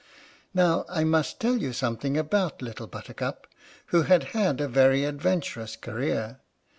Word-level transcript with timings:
Now 0.55 0.83
I 0.89 1.03
must 1.03 1.39
tell 1.39 1.57
you 1.57 1.73
something 1.73 2.17
about 2.17 2.63
Little 2.63 2.87
Buttercup, 2.87 3.45
who 3.93 4.01
had 4.01 4.23
had 4.33 4.59
a 4.59 4.67
very 4.67 5.03
adventurous 5.05 5.75
career. 5.75 6.39